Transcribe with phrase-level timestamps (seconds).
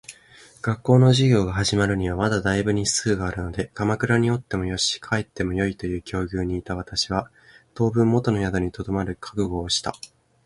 [0.63, 7.29] 学校の授業が始まるにはまだ大分日数があるので鎌倉におってもよし、帰ってもよいという境遇にいた私は、
[7.75, 9.93] 当分元の宿に留まる覚悟をした。